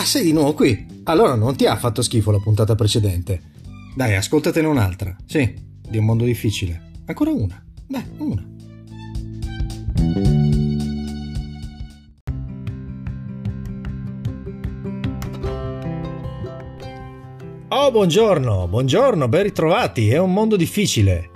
Ah, 0.00 0.04
sei 0.06 0.24
di 0.24 0.32
nuovo 0.32 0.54
qui? 0.54 1.02
Allora 1.04 1.34
non 1.34 1.56
ti 1.56 1.66
ha 1.66 1.76
fatto 1.76 2.00
schifo 2.00 2.30
la 2.30 2.38
puntata 2.38 2.74
precedente. 2.74 3.38
Dai, 3.94 4.16
ascoltatene 4.16 4.66
un'altra. 4.66 5.14
Sì, 5.26 5.54
di 5.86 5.98
un 5.98 6.06
mondo 6.06 6.24
difficile. 6.24 6.92
Ancora 7.04 7.32
una. 7.32 7.62
Dai, 7.86 8.04
una. 8.16 8.48
Oh, 17.68 17.90
buongiorno, 17.90 18.68
buongiorno, 18.68 19.28
ben 19.28 19.42
ritrovati. 19.42 20.08
È 20.08 20.16
un 20.16 20.32
mondo 20.32 20.56
difficile. 20.56 21.30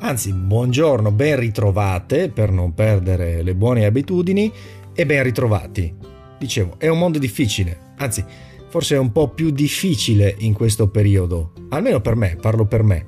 Anzi, 0.00 0.34
buongiorno, 0.34 1.10
ben 1.12 1.38
ritrovate 1.38 2.28
per 2.28 2.50
non 2.50 2.74
perdere 2.74 3.42
le 3.42 3.54
buone 3.54 3.86
abitudini 3.86 4.52
e 4.92 5.06
ben 5.06 5.22
ritrovati. 5.22 6.15
Dicevo, 6.38 6.74
è 6.78 6.88
un 6.88 6.98
mondo 6.98 7.18
difficile, 7.18 7.94
anzi, 7.96 8.24
forse 8.68 8.96
è 8.96 8.98
un 8.98 9.12
po' 9.12 9.28
più 9.30 9.50
difficile 9.50 10.34
in 10.38 10.52
questo 10.52 10.88
periodo, 10.88 11.52
almeno 11.70 12.00
per 12.00 12.14
me, 12.14 12.36
parlo 12.40 12.66
per 12.66 12.82
me. 12.82 13.06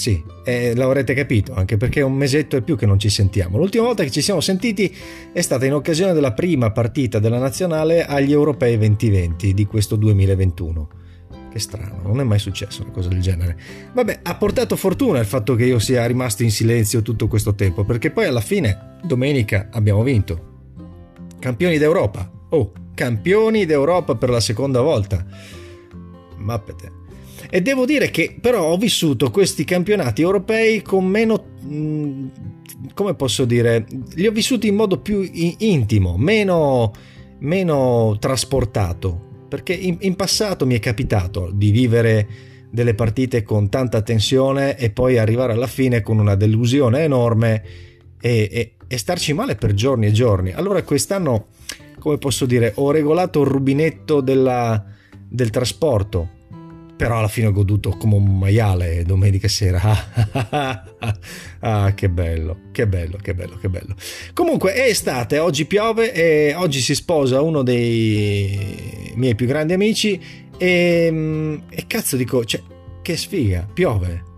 Sì, 0.00 0.22
eh, 0.44 0.74
l'avrete 0.74 1.12
capito, 1.12 1.52
anche 1.52 1.76
perché 1.76 2.00
è 2.00 2.02
un 2.02 2.14
mesetto 2.14 2.56
e 2.56 2.62
più 2.62 2.74
che 2.74 2.86
non 2.86 2.98
ci 2.98 3.10
sentiamo. 3.10 3.58
L'ultima 3.58 3.84
volta 3.84 4.02
che 4.02 4.10
ci 4.10 4.22
siamo 4.22 4.40
sentiti 4.40 4.90
è 5.30 5.42
stata 5.42 5.66
in 5.66 5.74
occasione 5.74 6.14
della 6.14 6.32
prima 6.32 6.70
partita 6.70 7.18
della 7.18 7.38
nazionale 7.38 8.06
agli 8.06 8.32
europei 8.32 8.78
2020 8.78 9.52
di 9.52 9.66
questo 9.66 9.96
2021. 9.96 10.88
Che 11.52 11.58
strano, 11.58 12.00
non 12.02 12.18
è 12.18 12.24
mai 12.24 12.38
successo 12.38 12.82
una 12.82 12.92
cosa 12.92 13.10
del 13.10 13.20
genere. 13.20 13.58
Vabbè, 13.92 14.20
ha 14.22 14.36
portato 14.36 14.74
fortuna 14.74 15.18
il 15.18 15.26
fatto 15.26 15.54
che 15.54 15.66
io 15.66 15.78
sia 15.78 16.06
rimasto 16.06 16.44
in 16.44 16.50
silenzio 16.50 17.02
tutto 17.02 17.28
questo 17.28 17.54
tempo, 17.54 17.84
perché 17.84 18.10
poi 18.10 18.24
alla 18.24 18.40
fine, 18.40 18.96
domenica, 19.02 19.68
abbiamo 19.70 20.02
vinto. 20.02 20.48
Campioni 21.38 21.76
d'Europa. 21.76 22.39
Oh, 22.50 22.72
campioni 22.94 23.66
d'Europa 23.66 24.14
per 24.14 24.30
la 24.30 24.40
seconda 24.40 24.80
volta. 24.80 25.24
Mappete. 26.36 26.98
E 27.50 27.60
devo 27.62 27.84
dire 27.84 28.10
che 28.10 28.36
però 28.40 28.66
ho 28.66 28.76
vissuto 28.76 29.30
questi 29.30 29.64
campionati 29.64 30.22
europei 30.22 30.82
con 30.82 31.06
meno... 31.06 31.44
Mm, 31.64 32.26
come 32.94 33.14
posso 33.14 33.44
dire? 33.44 33.86
Li 34.14 34.26
ho 34.26 34.32
vissuti 34.32 34.68
in 34.68 34.74
modo 34.74 35.00
più 35.00 35.28
intimo, 35.32 36.16
meno, 36.16 36.92
meno 37.38 38.16
trasportato 38.18 39.28
perché 39.50 39.74
in, 39.74 39.96
in 40.00 40.14
passato 40.14 40.64
mi 40.64 40.76
è 40.76 40.78
capitato 40.78 41.50
di 41.52 41.72
vivere 41.72 42.28
delle 42.70 42.94
partite 42.94 43.42
con 43.42 43.68
tanta 43.68 44.00
tensione 44.00 44.78
e 44.78 44.90
poi 44.90 45.18
arrivare 45.18 45.52
alla 45.52 45.66
fine 45.66 46.02
con 46.02 46.20
una 46.20 46.36
delusione 46.36 47.02
enorme 47.02 47.62
e, 48.20 48.48
e, 48.50 48.72
e, 48.86 48.96
starci 48.96 49.32
male 49.32 49.56
per 49.56 49.74
giorni 49.74 50.06
e 50.06 50.12
giorni. 50.12 50.52
Allora 50.52 50.84
quest'anno, 50.84 51.48
come 52.00 52.18
posso 52.18 52.46
dire, 52.46 52.72
ho 52.74 52.90
regolato 52.90 53.42
il 53.42 53.46
rubinetto 53.46 54.20
della, 54.20 54.84
del 55.28 55.50
trasporto 55.50 56.38
però 57.00 57.16
alla 57.16 57.28
fine 57.28 57.46
ho 57.46 57.52
goduto 57.52 57.96
come 57.96 58.16
un 58.16 58.36
maiale 58.36 59.04
domenica 59.04 59.48
sera. 59.48 59.80
ah, 61.60 61.94
che 61.94 62.10
bello, 62.10 62.58
che 62.72 62.86
bello, 62.86 63.16
che 63.16 63.32
bello, 63.32 63.56
che 63.56 63.70
bello. 63.70 63.94
Comunque 64.34 64.74
è 64.74 64.82
estate, 64.82 65.38
oggi 65.38 65.64
piove 65.64 66.12
e 66.12 66.52
oggi 66.54 66.80
si 66.80 66.94
sposa 66.94 67.40
uno 67.40 67.62
dei 67.62 69.14
miei 69.14 69.34
più 69.34 69.46
grandi 69.46 69.72
amici 69.72 70.20
e, 70.58 71.08
mm, 71.10 71.54
e 71.70 71.86
cazzo 71.86 72.18
dico, 72.18 72.44
cioè, 72.44 72.60
che 73.00 73.16
sfiga, 73.16 73.66
piove. 73.72 74.29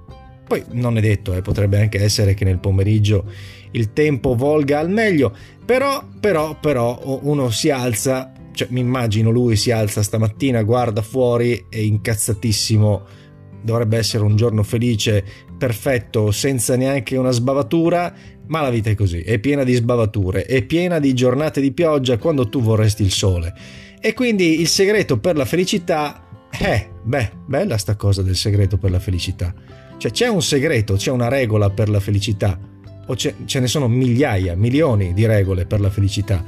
Poi 0.46 0.64
non 0.72 0.98
è 0.98 1.00
detto, 1.00 1.34
eh, 1.34 1.42
potrebbe 1.42 1.80
anche 1.80 2.02
essere 2.02 2.34
che 2.34 2.44
nel 2.44 2.58
pomeriggio 2.58 3.24
il 3.72 3.92
tempo 3.92 4.34
volga 4.34 4.78
al 4.78 4.90
meglio, 4.90 5.34
però, 5.64 6.04
però, 6.20 6.58
però 6.58 7.20
uno 7.22 7.50
si 7.50 7.70
alza 7.70 8.32
cioè, 8.52 8.68
mi 8.70 8.80
immagino 8.80 9.30
lui 9.30 9.56
si 9.56 9.70
alza 9.70 10.02
stamattina, 10.02 10.62
guarda 10.62 11.02
fuori 11.02 11.66
e 11.68 11.84
incazzatissimo. 11.84 13.20
Dovrebbe 13.62 13.96
essere 13.96 14.24
un 14.24 14.36
giorno 14.36 14.62
felice, 14.62 15.24
perfetto, 15.56 16.30
senza 16.32 16.76
neanche 16.76 17.16
una 17.16 17.30
sbavatura, 17.30 18.12
ma 18.48 18.60
la 18.60 18.70
vita 18.70 18.90
è 18.90 18.94
così, 18.94 19.20
è 19.20 19.38
piena 19.38 19.62
di 19.62 19.72
sbavature, 19.72 20.44
è 20.44 20.62
piena 20.64 20.98
di 20.98 21.14
giornate 21.14 21.60
di 21.60 21.72
pioggia 21.72 22.18
quando 22.18 22.48
tu 22.48 22.60
vorresti 22.60 23.04
il 23.04 23.12
sole. 23.12 23.54
E 24.00 24.14
quindi 24.14 24.60
il 24.60 24.66
segreto 24.66 25.18
per 25.18 25.36
la 25.36 25.44
felicità 25.44 26.26
eh, 26.50 26.90
beh, 27.02 27.30
bella 27.46 27.78
sta 27.78 27.96
cosa 27.96 28.22
del 28.22 28.36
segreto 28.36 28.76
per 28.76 28.90
la 28.90 28.98
felicità. 28.98 29.54
Cioè 29.96 30.10
c'è 30.10 30.28
un 30.28 30.42
segreto, 30.42 30.94
c'è 30.94 31.10
una 31.10 31.28
regola 31.28 31.70
per 31.70 31.88
la 31.88 32.00
felicità, 32.00 32.58
o 33.06 33.16
ce 33.16 33.34
ne 33.46 33.66
sono 33.66 33.88
migliaia, 33.88 34.54
milioni 34.56 35.12
di 35.12 35.26
regole 35.26 35.66
per 35.66 35.80
la 35.80 35.90
felicità 35.90 36.44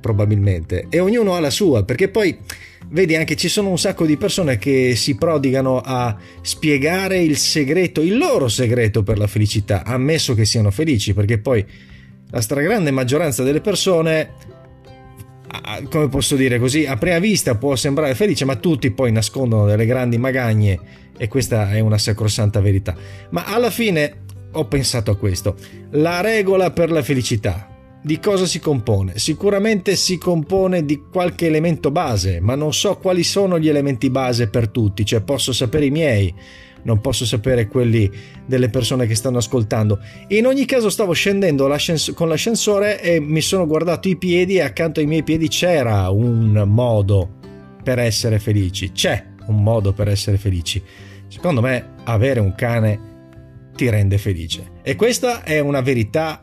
probabilmente, 0.00 0.86
e 0.88 1.00
ognuno 1.00 1.34
ha 1.34 1.40
la 1.40 1.50
sua, 1.50 1.84
perché 1.84 2.08
poi 2.08 2.38
vedi 2.90 3.16
anche 3.16 3.36
ci 3.36 3.48
sono 3.48 3.68
un 3.68 3.78
sacco 3.78 4.06
di 4.06 4.16
persone 4.16 4.56
che 4.56 4.94
si 4.96 5.16
prodigano 5.16 5.80
a 5.80 6.16
spiegare 6.40 7.18
il 7.18 7.36
segreto, 7.36 8.00
il 8.00 8.16
loro 8.16 8.48
segreto 8.48 9.02
per 9.02 9.18
la 9.18 9.26
felicità, 9.26 9.84
ammesso 9.84 10.34
che 10.34 10.44
siano 10.44 10.70
felici, 10.70 11.14
perché 11.14 11.38
poi 11.38 11.64
la 12.30 12.40
stragrande 12.40 12.90
maggioranza 12.90 13.42
delle 13.42 13.60
persone 13.60 14.56
come 15.88 16.08
posso 16.08 16.36
dire 16.36 16.58
così, 16.58 16.84
a 16.84 16.96
prima 16.96 17.18
vista 17.18 17.54
può 17.54 17.74
sembrare 17.74 18.14
felice, 18.14 18.44
ma 18.44 18.56
tutti 18.56 18.90
poi 18.90 19.10
nascondono 19.12 19.66
delle 19.66 19.86
grandi 19.86 20.18
magagne 20.18 20.78
e 21.18 21.28
questa 21.28 21.70
è 21.72 21.80
una 21.80 21.98
sacrosanta 21.98 22.60
verità. 22.60 22.96
Ma 23.30 23.44
alla 23.44 23.70
fine 23.70 24.24
ho 24.52 24.64
pensato 24.66 25.10
a 25.10 25.16
questo, 25.16 25.56
la 25.90 26.20
regola 26.20 26.70
per 26.70 26.90
la 26.90 27.02
felicità. 27.02 27.68
Di 28.00 28.20
cosa 28.20 28.46
si 28.46 28.60
compone? 28.60 29.18
Sicuramente 29.18 29.96
si 29.96 30.18
compone 30.18 30.84
di 30.84 31.02
qualche 31.10 31.46
elemento 31.46 31.90
base, 31.90 32.40
ma 32.40 32.54
non 32.54 32.72
so 32.72 32.96
quali 32.96 33.24
sono 33.24 33.58
gli 33.58 33.68
elementi 33.68 34.08
base 34.08 34.48
per 34.48 34.68
tutti, 34.68 35.04
cioè 35.04 35.20
posso 35.20 35.52
sapere 35.52 35.86
i 35.86 35.90
miei, 35.90 36.32
non 36.84 37.00
posso 37.00 37.26
sapere 37.26 37.66
quelli 37.66 38.08
delle 38.46 38.70
persone 38.70 39.06
che 39.06 39.16
stanno 39.16 39.38
ascoltando. 39.38 39.98
In 40.28 40.46
ogni 40.46 40.64
caso 40.64 40.90
stavo 40.90 41.12
scendendo 41.12 41.68
con 42.14 42.28
l'ascensore 42.28 43.02
e 43.02 43.18
mi 43.18 43.40
sono 43.40 43.66
guardato 43.66 44.08
i 44.08 44.16
piedi 44.16 44.56
e 44.56 44.62
accanto 44.62 45.00
ai 45.00 45.06
miei 45.06 45.24
piedi 45.24 45.48
c'era 45.48 46.08
un 46.08 46.62
modo 46.66 47.36
per 47.82 47.98
essere 47.98 48.38
felici, 48.38 48.92
c'è 48.92 49.36
un 49.48 49.62
modo 49.62 49.92
per 49.92 50.08
essere 50.08 50.38
felici. 50.38 50.82
Secondo 51.26 51.60
me 51.60 51.94
avere 52.04 52.40
un 52.40 52.54
cane 52.54 53.16
ti 53.74 53.88
rende 53.90 54.18
felice 54.18 54.72
e 54.82 54.96
questa 54.96 55.44
è 55.44 55.60
una 55.60 55.80
verità 55.80 56.42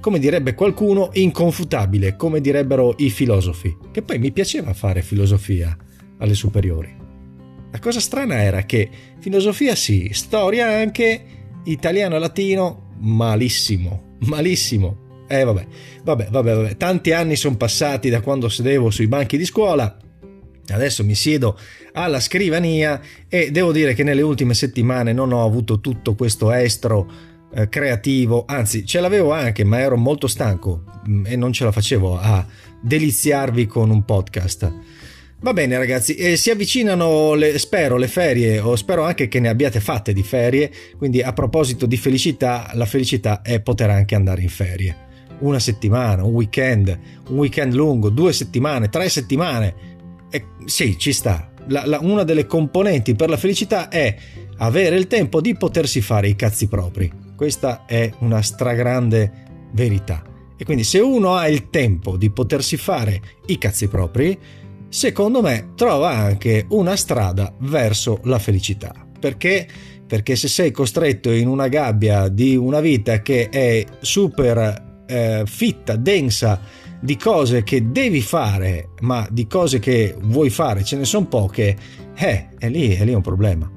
come 0.00 0.18
direbbe 0.18 0.54
qualcuno, 0.54 1.10
inconfutabile, 1.12 2.16
come 2.16 2.40
direbbero 2.40 2.94
i 2.98 3.10
filosofi, 3.10 3.76
che 3.90 4.02
poi 4.02 4.18
mi 4.18 4.30
piaceva 4.30 4.72
fare 4.72 5.02
filosofia 5.02 5.76
alle 6.18 6.34
superiori. 6.34 6.94
La 7.72 7.78
cosa 7.78 7.98
strana 7.98 8.42
era 8.42 8.62
che 8.62 8.88
filosofia 9.18 9.74
sì, 9.74 10.10
storia 10.12 10.68
anche, 10.68 11.24
italiano 11.64 12.16
e 12.16 12.18
latino 12.18 12.94
malissimo, 12.98 14.16
malissimo. 14.26 15.24
Eh 15.28 15.42
vabbè, 15.42 15.66
vabbè, 16.04 16.28
vabbè, 16.30 16.54
vabbè. 16.54 16.76
tanti 16.76 17.12
anni 17.12 17.34
sono 17.34 17.56
passati 17.56 18.08
da 18.08 18.20
quando 18.20 18.48
sedevo 18.48 18.90
sui 18.90 19.08
banchi 19.08 19.36
di 19.36 19.44
scuola, 19.44 19.96
adesso 20.72 21.04
mi 21.04 21.14
siedo 21.14 21.58
alla 21.92 22.20
scrivania 22.20 23.00
e 23.28 23.50
devo 23.50 23.72
dire 23.72 23.94
che 23.94 24.02
nelle 24.02 24.22
ultime 24.22 24.54
settimane 24.54 25.12
non 25.12 25.32
ho 25.32 25.44
avuto 25.44 25.80
tutto 25.80 26.14
questo 26.14 26.52
estro 26.52 27.34
eh, 27.54 27.68
creativo, 27.68 28.44
anzi 28.46 28.84
ce 28.84 29.00
l'avevo 29.00 29.32
anche, 29.32 29.64
ma 29.64 29.78
ero 29.78 29.96
molto 29.96 30.26
stanco 30.26 30.82
mm, 31.08 31.26
e 31.26 31.36
non 31.36 31.52
ce 31.52 31.64
la 31.64 31.72
facevo 31.72 32.18
a 32.18 32.44
deliziarvi 32.80 33.66
con 33.66 33.90
un 33.90 34.04
podcast. 34.04 34.72
Va 35.38 35.52
bene 35.52 35.76
ragazzi, 35.76 36.14
eh, 36.14 36.36
si 36.36 36.50
avvicinano 36.50 37.34
le, 37.34 37.58
spero 37.58 37.96
le 37.98 38.08
ferie 38.08 38.58
o 38.58 38.74
spero 38.74 39.04
anche 39.04 39.28
che 39.28 39.38
ne 39.38 39.48
abbiate 39.48 39.80
fatte 39.80 40.12
di 40.12 40.22
ferie, 40.22 40.70
quindi 40.96 41.22
a 41.22 41.32
proposito 41.32 41.86
di 41.86 41.96
felicità, 41.96 42.70
la 42.72 42.86
felicità 42.86 43.42
è 43.42 43.60
poter 43.60 43.90
anche 43.90 44.14
andare 44.14 44.40
in 44.40 44.48
ferie. 44.48 45.04
Una 45.40 45.58
settimana, 45.58 46.24
un 46.24 46.32
weekend, 46.32 46.98
un 47.28 47.36
weekend 47.36 47.74
lungo, 47.74 48.08
due 48.08 48.32
settimane, 48.32 48.88
tre 48.88 49.10
settimane. 49.10 49.94
Eh, 50.30 50.44
sì, 50.64 50.98
ci 50.98 51.12
sta. 51.12 51.50
La, 51.68 51.84
la, 51.86 51.98
una 52.00 52.22
delle 52.22 52.46
componenti 52.46 53.14
per 53.14 53.28
la 53.28 53.36
felicità 53.36 53.88
è 53.88 54.14
avere 54.58 54.96
il 54.96 55.06
tempo 55.06 55.40
di 55.40 55.56
potersi 55.56 56.00
fare 56.00 56.28
i 56.28 56.36
cazzi 56.36 56.68
propri. 56.68 57.10
Questa 57.34 57.84
è 57.86 58.10
una 58.20 58.42
stragrande 58.42 59.44
verità. 59.72 60.22
E 60.56 60.64
quindi 60.64 60.84
se 60.84 61.00
uno 61.00 61.34
ha 61.36 61.48
il 61.48 61.68
tempo 61.68 62.16
di 62.16 62.30
potersi 62.30 62.76
fare 62.76 63.20
i 63.46 63.58
cazzi 63.58 63.88
propri, 63.88 64.38
secondo 64.88 65.42
me 65.42 65.72
trova 65.74 66.10
anche 66.10 66.64
una 66.70 66.96
strada 66.96 67.54
verso 67.60 68.20
la 68.24 68.38
felicità. 68.38 69.06
Perché? 69.18 69.68
Perché 70.06 70.36
se 70.36 70.48
sei 70.48 70.70
costretto 70.70 71.30
in 71.30 71.48
una 71.48 71.68
gabbia 71.68 72.28
di 72.28 72.56
una 72.56 72.80
vita 72.80 73.20
che 73.20 73.48
è 73.50 73.84
super 74.00 75.04
eh, 75.06 75.42
fitta, 75.44 75.96
densa 75.96 76.60
di 77.00 77.16
cose 77.16 77.62
che 77.62 77.90
devi 77.90 78.20
fare, 78.20 78.90
ma 79.00 79.26
di 79.30 79.46
cose 79.46 79.78
che 79.78 80.16
vuoi 80.20 80.50
fare 80.50 80.84
ce 80.84 80.96
ne 80.96 81.04
sono 81.04 81.26
poche, 81.26 81.76
eh, 82.14 82.48
è 82.58 82.68
lì, 82.68 82.94
è 82.94 83.04
lì 83.04 83.14
un 83.14 83.22
problema. 83.22 83.70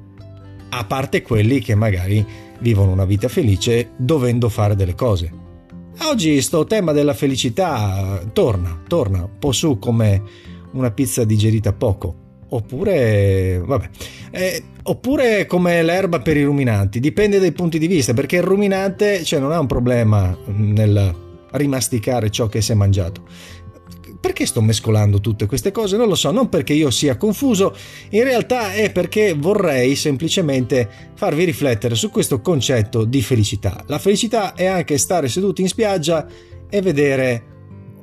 A 0.69 0.85
parte 0.85 1.21
quelli 1.21 1.59
che 1.59 1.75
magari 1.75 2.25
vivono 2.59 2.91
una 2.91 3.05
vita 3.05 3.27
felice 3.27 3.91
dovendo 3.97 4.49
fare 4.49 4.75
delle 4.75 4.95
cose. 4.95 5.31
Oggi 6.03 6.41
sto 6.41 6.65
tema 6.65 6.91
della 6.91 7.13
felicità 7.13 8.23
torna, 8.31 8.81
torna 8.87 9.23
un 9.23 9.37
po' 9.37 9.51
su 9.51 9.79
come 9.79 10.23
una 10.71 10.91
pizza 10.91 11.23
digerita 11.25 11.73
poco. 11.73 12.27
Oppure, 12.51 13.61
vabbè, 13.63 13.89
eh, 14.31 14.63
oppure 14.83 15.45
come 15.45 15.83
l'erba 15.83 16.19
per 16.19 16.35
i 16.35 16.43
ruminanti, 16.43 16.99
dipende 16.99 17.37
dai 17.37 17.51
punti 17.51 17.77
di 17.77 17.85
vista, 17.85 18.13
perché 18.13 18.37
il 18.37 18.43
ruminante 18.43 19.23
cioè, 19.23 19.39
non 19.39 19.51
ha 19.51 19.59
un 19.59 19.67
problema 19.67 20.35
nel 20.45 21.27
rimasticare 21.51 22.29
ciò 22.29 22.47
che 22.47 22.61
si 22.61 22.71
è 22.71 22.75
mangiato. 22.75 23.23
Perché 24.19 24.45
sto 24.45 24.61
mescolando 24.61 25.21
tutte 25.21 25.45
queste 25.45 25.71
cose? 25.71 25.95
Non 25.95 26.09
lo 26.09 26.15
so, 26.15 26.31
non 26.31 26.49
perché 26.49 26.73
io 26.73 26.91
sia 26.91 27.15
confuso, 27.15 27.73
in 28.09 28.23
realtà 28.23 28.73
è 28.73 28.91
perché 28.91 29.33
vorrei 29.33 29.95
semplicemente 29.95 30.89
farvi 31.15 31.45
riflettere 31.45 31.95
su 31.95 32.09
questo 32.09 32.41
concetto 32.41 33.05
di 33.05 33.21
felicità. 33.21 33.81
La 33.87 33.97
felicità 33.97 34.55
è 34.55 34.65
anche 34.65 34.97
stare 34.97 35.29
seduti 35.29 35.61
in 35.61 35.69
spiaggia 35.69 36.27
e 36.69 36.81
vedere 36.81 37.43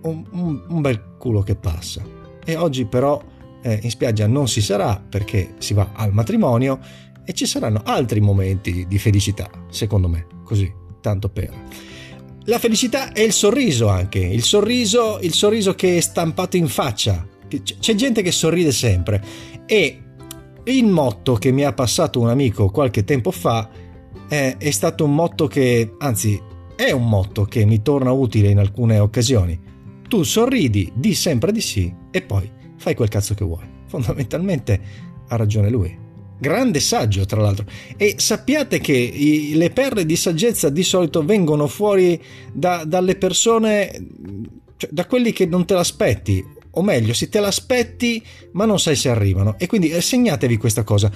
un, 0.02 0.24
un, 0.30 0.64
un 0.68 0.80
bel 0.80 1.16
culo 1.18 1.42
che 1.42 1.54
passa. 1.54 2.02
E 2.42 2.56
oggi 2.56 2.86
però 2.86 3.22
eh, 3.62 3.80
in 3.82 3.90
spiaggia 3.90 4.26
non 4.26 4.48
si 4.48 4.62
sarà 4.62 5.02
perché 5.06 5.54
si 5.58 5.74
va 5.74 5.90
al 5.92 6.12
matrimonio 6.12 6.78
e 7.24 7.32
ci 7.32 7.44
saranno 7.44 7.82
altri 7.84 8.20
momenti 8.20 8.86
di 8.86 8.98
felicità, 8.98 9.50
secondo 9.68 10.08
me, 10.08 10.26
così, 10.44 10.72
tanto 11.00 11.28
per. 11.28 11.52
La 12.48 12.60
felicità 12.60 13.12
è 13.12 13.22
il 13.22 13.32
sorriso 13.32 13.88
anche, 13.88 14.20
il 14.20 14.44
sorriso, 14.44 15.18
il 15.20 15.32
sorriso 15.32 15.74
che 15.74 15.96
è 15.96 16.00
stampato 16.00 16.56
in 16.56 16.68
faccia. 16.68 17.26
C'è 17.48 17.94
gente 17.96 18.22
che 18.22 18.30
sorride 18.30 18.70
sempre 18.70 19.20
e 19.66 20.02
il 20.64 20.86
motto 20.86 21.34
che 21.34 21.50
mi 21.50 21.64
ha 21.64 21.72
passato 21.72 22.20
un 22.20 22.28
amico 22.28 22.70
qualche 22.70 23.02
tempo 23.02 23.32
fa 23.32 23.68
è, 24.28 24.56
è 24.58 24.70
stato 24.70 25.04
un 25.04 25.14
motto 25.14 25.48
che, 25.48 25.94
anzi, 25.98 26.40
è 26.76 26.92
un 26.92 27.08
motto 27.08 27.46
che 27.46 27.64
mi 27.64 27.82
torna 27.82 28.12
utile 28.12 28.48
in 28.48 28.58
alcune 28.58 29.00
occasioni. 29.00 29.60
Tu 30.06 30.22
sorridi, 30.22 30.92
di 30.94 31.14
sempre 31.14 31.50
di 31.50 31.60
sì 31.60 31.92
e 32.12 32.22
poi 32.22 32.48
fai 32.76 32.94
quel 32.94 33.08
cazzo 33.08 33.34
che 33.34 33.44
vuoi. 33.44 33.64
Fondamentalmente 33.86 34.80
ha 35.26 35.34
ragione 35.34 35.68
lui. 35.68 36.05
Grande 36.38 36.80
saggio, 36.80 37.24
tra 37.24 37.40
l'altro. 37.40 37.64
E 37.96 38.14
sappiate 38.18 38.78
che 38.78 38.92
i, 38.92 39.54
le 39.54 39.70
perle 39.70 40.04
di 40.04 40.16
saggezza 40.16 40.68
di 40.68 40.82
solito 40.82 41.24
vengono 41.24 41.66
fuori 41.66 42.22
da, 42.52 42.84
dalle 42.84 43.16
persone, 43.16 43.90
cioè 44.76 44.90
da 44.92 45.06
quelli 45.06 45.32
che 45.32 45.46
non 45.46 45.64
te 45.64 45.74
l'aspetti, 45.74 46.44
o 46.78 46.82
meglio, 46.82 47.14
se 47.14 47.28
te 47.30 47.40
l'aspetti, 47.40 48.22
ma 48.52 48.66
non 48.66 48.78
sai 48.78 48.96
se 48.96 49.08
arrivano. 49.08 49.56
E 49.58 49.66
quindi 49.66 49.90
eh, 49.90 50.00
segnatevi 50.00 50.56
questa 50.58 50.84
cosa. 50.84 51.10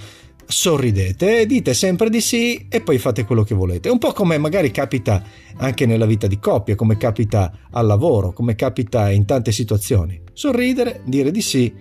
Sorridete, 0.46 1.46
dite 1.46 1.74
sempre 1.74 2.10
di 2.10 2.20
sì 2.20 2.66
e 2.68 2.80
poi 2.80 2.98
fate 2.98 3.24
quello 3.24 3.44
che 3.44 3.54
volete. 3.54 3.88
Un 3.88 3.98
po' 3.98 4.12
come 4.12 4.36
magari 4.38 4.72
capita 4.72 5.22
anche 5.58 5.86
nella 5.86 6.06
vita 6.06 6.26
di 6.26 6.40
coppia, 6.40 6.74
come 6.74 6.96
capita 6.96 7.52
al 7.70 7.86
lavoro, 7.86 8.32
come 8.32 8.56
capita 8.56 9.10
in 9.10 9.26
tante 9.26 9.52
situazioni. 9.52 10.20
Sorridere, 10.32 11.02
dire 11.04 11.30
di 11.30 11.42
sì 11.42 11.72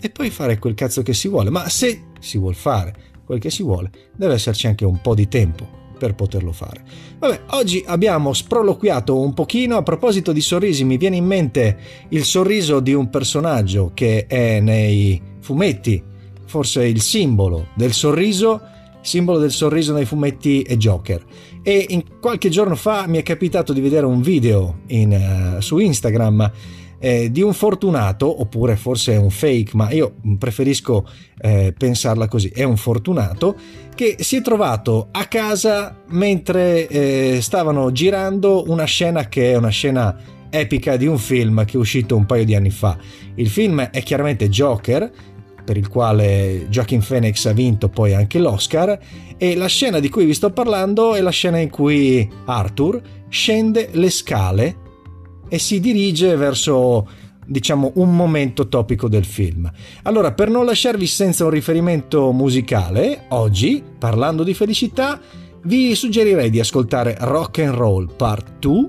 e 0.00 0.10
poi 0.10 0.30
fare 0.30 0.58
quel 0.58 0.74
cazzo 0.74 1.02
che 1.02 1.12
si 1.12 1.28
vuole. 1.28 1.50
Ma 1.50 1.68
se 1.68 2.12
si 2.24 2.38
vuole 2.38 2.54
fare 2.54 2.94
quel 3.24 3.38
che 3.38 3.50
si 3.50 3.62
vuole, 3.62 3.90
deve 4.14 4.34
esserci 4.34 4.66
anche 4.66 4.84
un 4.84 5.00
po' 5.00 5.14
di 5.14 5.28
tempo 5.28 5.82
per 5.98 6.14
poterlo 6.14 6.52
fare. 6.52 6.82
Vabbè, 7.18 7.42
oggi 7.50 7.82
abbiamo 7.86 8.32
sproloquiato 8.32 9.18
un 9.18 9.32
pochino. 9.32 9.76
A 9.76 9.82
proposito 9.82 10.32
di 10.32 10.40
sorrisi, 10.40 10.84
mi 10.84 10.96
viene 10.96 11.16
in 11.16 11.24
mente 11.24 11.78
il 12.10 12.24
sorriso 12.24 12.80
di 12.80 12.92
un 12.92 13.08
personaggio 13.08 13.92
che 13.94 14.26
è 14.26 14.60
nei 14.60 15.20
fumetti, 15.40 16.02
forse 16.46 16.84
il 16.84 17.00
simbolo 17.00 17.68
del 17.74 17.92
sorriso. 17.92 18.60
Simbolo 19.00 19.38
del 19.38 19.50
sorriso 19.50 19.92
nei 19.92 20.06
fumetti 20.06 20.62
è 20.62 20.76
Joker. 20.76 21.22
E 21.62 21.86
in 21.90 22.04
qualche 22.20 22.48
giorno 22.48 22.74
fa 22.74 23.06
mi 23.06 23.18
è 23.18 23.22
capitato 23.22 23.74
di 23.74 23.82
vedere 23.82 24.06
un 24.06 24.22
video 24.22 24.80
in, 24.86 25.56
uh, 25.56 25.60
su 25.60 25.78
Instagram 25.78 26.50
eh, 27.04 27.30
di 27.30 27.42
un 27.42 27.52
fortunato, 27.52 28.40
oppure 28.40 28.76
forse 28.76 29.12
è 29.12 29.18
un 29.18 29.28
fake, 29.28 29.72
ma 29.74 29.90
io 29.90 30.14
preferisco 30.38 31.06
eh, 31.38 31.74
pensarla 31.76 32.28
così, 32.28 32.48
è 32.48 32.62
un 32.62 32.78
fortunato 32.78 33.56
che 33.94 34.16
si 34.20 34.36
è 34.36 34.40
trovato 34.40 35.08
a 35.10 35.26
casa 35.26 36.00
mentre 36.08 36.88
eh, 36.88 37.38
stavano 37.42 37.92
girando 37.92 38.64
una 38.68 38.84
scena 38.84 39.28
che 39.28 39.52
è 39.52 39.54
una 39.54 39.68
scena 39.68 40.16
epica 40.48 40.96
di 40.96 41.06
un 41.06 41.18
film 41.18 41.66
che 41.66 41.74
è 41.74 41.76
uscito 41.76 42.16
un 42.16 42.24
paio 42.24 42.46
di 42.46 42.54
anni 42.54 42.70
fa. 42.70 42.96
Il 43.34 43.50
film 43.50 43.82
è 43.82 44.02
chiaramente 44.02 44.48
Joker, 44.48 45.12
per 45.62 45.76
il 45.76 45.88
quale 45.88 46.68
Joaquin 46.70 47.04
Phoenix 47.06 47.44
ha 47.44 47.52
vinto 47.52 47.90
poi 47.90 48.14
anche 48.14 48.38
l'Oscar 48.38 48.98
e 49.36 49.54
la 49.56 49.68
scena 49.68 50.00
di 50.00 50.08
cui 50.08 50.24
vi 50.24 50.32
sto 50.32 50.52
parlando 50.52 51.14
è 51.14 51.20
la 51.20 51.30
scena 51.30 51.58
in 51.58 51.68
cui 51.68 52.26
Arthur 52.46 53.02
scende 53.28 53.90
le 53.92 54.08
scale 54.08 54.76
e 55.48 55.58
si 55.58 55.80
dirige 55.80 56.36
verso 56.36 57.06
diciamo 57.46 57.92
un 57.96 58.14
momento 58.14 58.68
topico 58.68 59.08
del 59.08 59.24
film. 59.24 59.70
Allora, 60.02 60.32
per 60.32 60.48
non 60.48 60.64
lasciarvi 60.64 61.06
senza 61.06 61.44
un 61.44 61.50
riferimento 61.50 62.32
musicale, 62.32 63.24
oggi, 63.30 63.82
parlando 63.98 64.42
di 64.42 64.54
felicità, 64.54 65.20
vi 65.64 65.94
suggerirei 65.94 66.50
di 66.50 66.60
ascoltare 66.60 67.16
Rock 67.20 67.60
and 67.60 67.74
Roll 67.74 68.14
Part 68.16 68.58
2, 68.58 68.88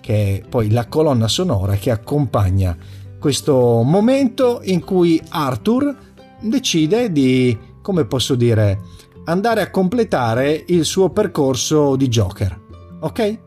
che 0.00 0.36
è 0.36 0.48
poi 0.48 0.70
la 0.70 0.86
colonna 0.86 1.28
sonora 1.28 1.76
che 1.76 1.90
accompagna 1.90 2.76
questo 3.18 3.80
momento 3.82 4.60
in 4.64 4.84
cui 4.84 5.18
Arthur 5.30 5.96
decide 6.42 7.10
di, 7.10 7.56
come 7.80 8.04
posso 8.04 8.34
dire, 8.34 8.80
andare 9.24 9.62
a 9.62 9.70
completare 9.70 10.64
il 10.66 10.84
suo 10.84 11.08
percorso 11.08 11.96
di 11.96 12.08
Joker. 12.08 12.60
Ok? 13.00 13.38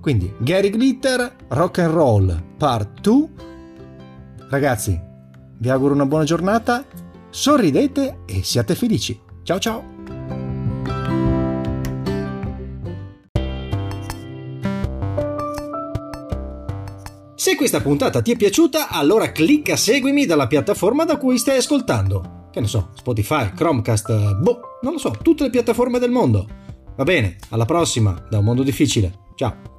Quindi 0.00 0.32
Gary 0.38 0.70
Glitter, 0.70 1.34
Rock 1.48 1.78
and 1.78 1.92
Roll 1.92 2.42
Part 2.56 3.00
2. 3.00 3.28
Ragazzi, 4.48 4.98
vi 5.58 5.68
auguro 5.68 5.94
una 5.94 6.06
buona 6.06 6.24
giornata, 6.24 6.84
sorridete 7.30 8.20
e 8.26 8.42
siate 8.42 8.74
felici. 8.74 9.20
Ciao 9.42 9.58
ciao! 9.58 9.96
Se 17.34 17.54
questa 17.56 17.80
puntata 17.80 18.20
ti 18.20 18.32
è 18.32 18.36
piaciuta, 18.36 18.88
allora 18.88 19.32
clicca 19.32 19.76
seguimi 19.76 20.26
dalla 20.26 20.46
piattaforma 20.46 21.04
da 21.04 21.16
cui 21.16 21.38
stai 21.38 21.58
ascoltando. 21.58 22.48
Che 22.50 22.60
ne 22.60 22.66
so, 22.66 22.90
Spotify, 22.94 23.52
Chromecast, 23.52 24.36
boh, 24.36 24.60
non 24.82 24.92
lo 24.92 24.98
so, 24.98 25.10
tutte 25.22 25.44
le 25.44 25.50
piattaforme 25.50 25.98
del 25.98 26.10
mondo. 26.10 26.46
Va 26.96 27.04
bene, 27.04 27.36
alla 27.50 27.64
prossima, 27.64 28.26
da 28.28 28.38
un 28.38 28.44
mondo 28.44 28.62
difficile. 28.62 29.26
Ciao! 29.34 29.77